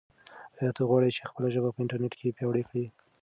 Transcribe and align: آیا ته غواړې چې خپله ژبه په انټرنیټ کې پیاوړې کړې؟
آیا 0.59 0.71
ته 0.75 0.81
غواړې 0.89 1.09
چې 1.15 1.29
خپله 1.29 1.47
ژبه 1.55 1.69
په 1.71 1.79
انټرنیټ 1.81 2.13
کې 2.19 2.35
پیاوړې 2.37 2.63
کړې؟ 2.69 2.85